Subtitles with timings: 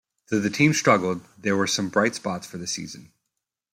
[0.29, 3.11] Though the team struggled, there were some bright spots for the season.